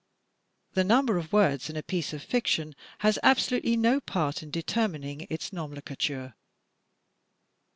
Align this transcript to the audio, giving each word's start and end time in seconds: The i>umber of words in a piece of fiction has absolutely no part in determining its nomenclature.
The 0.73 0.81
i>umber 0.83 1.19
of 1.19 1.31
words 1.31 1.69
in 1.69 1.77
a 1.77 1.83
piece 1.83 2.11
of 2.11 2.23
fiction 2.23 2.73
has 3.05 3.19
absolutely 3.21 3.77
no 3.77 3.99
part 3.99 4.41
in 4.41 4.49
determining 4.49 5.27
its 5.29 5.53
nomenclature. 5.53 6.33